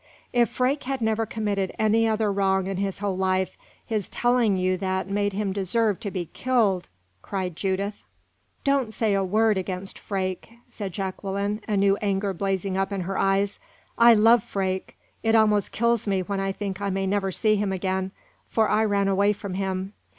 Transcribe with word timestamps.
"If 0.33 0.49
Freke 0.49 0.85
had 0.85 0.99
never 0.99 1.27
committed 1.27 1.75
any 1.77 2.07
other 2.07 2.31
wrong 2.31 2.65
in 2.65 2.77
his 2.77 2.97
whole 2.97 3.15
life, 3.15 3.55
his 3.85 4.09
telling 4.09 4.57
you 4.57 4.75
that 4.77 5.07
made 5.07 5.33
him 5.33 5.53
deserve 5.53 5.99
to 5.99 6.09
be 6.09 6.31
killed!" 6.33 6.89
cried 7.21 7.55
Judith. 7.55 8.01
"Don't 8.63 8.95
say 8.95 9.13
a 9.13 9.23
word 9.23 9.59
against 9.59 9.99
Freke," 9.99 10.49
said 10.67 10.91
Jacqueline, 10.91 11.61
a 11.67 11.77
new 11.77 11.97
anger 11.97 12.33
blazing 12.33 12.75
up 12.77 12.91
in 12.91 13.01
her 13.01 13.19
eyes. 13.19 13.59
"I 13.95 14.15
love 14.15 14.43
Freke; 14.43 14.97
it 15.21 15.35
almost 15.35 15.71
kills 15.71 16.07
me 16.07 16.23
when 16.23 16.39
I 16.39 16.51
think 16.51 16.81
I 16.81 16.89
may 16.89 17.05
never 17.05 17.31
see 17.31 17.57
him 17.57 17.71
again, 17.71 18.11
for 18.49 18.67
I 18.67 18.83
ran 18.85 19.07
away 19.07 19.33
from 19.33 19.53
him. 19.53 19.93